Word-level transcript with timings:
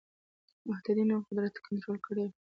متحدینو 0.67 1.17
قدرت 1.27 1.53
کنټرول 1.65 1.97
کړی 2.05 2.21
وای. 2.25 2.31